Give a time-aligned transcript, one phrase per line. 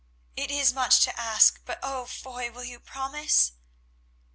[0.35, 2.05] It is much to ask, but oh!
[2.05, 3.51] Foy, will you promise?"